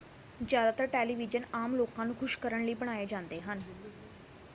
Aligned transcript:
ਜ਼ਿਆਦਾਤਰ 0.39 0.87
ਟੈਲੀਵੀਜ਼ਨ 0.87 1.43
ਆਮ 1.53 1.75
ਲੋਕਾਂ 1.75 2.05
ਨੂੰ 2.05 2.15
ਖੁਸ਼ 2.15 2.37
ਕਰਨ 2.39 2.65
ਲਈ 2.65 2.73
ਬਣਾਏ 2.75 3.05
ਜਾਂਦੇ 3.05 3.41
ਹਨ 3.41 3.61